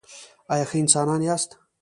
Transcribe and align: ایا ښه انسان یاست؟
ایا 0.53 0.65
ښه 0.69 0.77
انسان 0.81 1.21
یاست؟ 1.27 1.49